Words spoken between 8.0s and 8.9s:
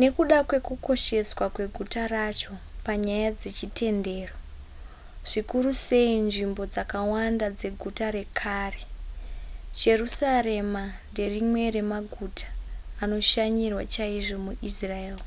rekare